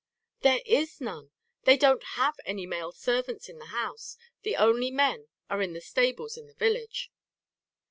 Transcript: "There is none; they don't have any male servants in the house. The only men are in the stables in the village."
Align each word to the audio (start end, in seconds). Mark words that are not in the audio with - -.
"There 0.41 0.61
is 0.65 0.99
none; 0.99 1.29
they 1.65 1.77
don't 1.77 2.01
have 2.15 2.33
any 2.43 2.65
male 2.65 2.91
servants 2.91 3.49
in 3.49 3.59
the 3.59 3.67
house. 3.67 4.17
The 4.41 4.55
only 4.55 4.89
men 4.89 5.27
are 5.47 5.61
in 5.61 5.73
the 5.73 5.79
stables 5.81 6.37
in 6.37 6.47
the 6.47 6.55
village." 6.55 7.11